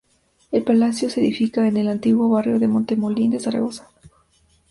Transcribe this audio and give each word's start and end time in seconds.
El 0.51 0.63
palacio 0.63 1.11
se 1.11 1.19
edifica 1.21 1.67
en 1.67 1.77
el 1.77 1.87
antiguo 1.87 2.27
barrio 2.27 2.57
de 2.57 2.67
Montemolín 2.67 3.29
de 3.29 3.39
Zaragoza. 3.39 3.87